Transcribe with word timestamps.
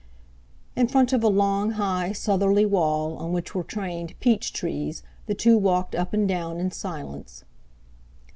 In 0.75 0.87
front 0.87 1.13
of 1.13 1.21
a 1.23 1.27
long 1.27 1.73
high 1.73 2.11
southerly 2.11 2.65
wall 2.65 3.17
on 3.17 3.33
which 3.33 3.53
were 3.53 3.61
trained 3.63 4.15
peach 4.19 4.51
trees 4.51 5.03
the 5.27 5.35
two 5.35 5.59
walked 5.59 5.93
up 5.93 6.11
and 6.11 6.27
down 6.27 6.57
in 6.59 6.71
silence. 6.71 7.43